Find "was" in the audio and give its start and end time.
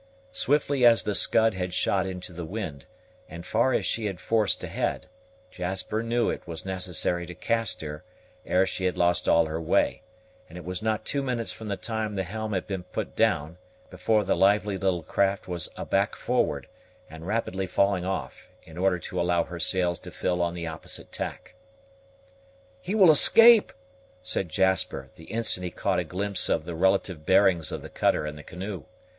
6.47-6.65, 10.65-10.81, 15.47-15.69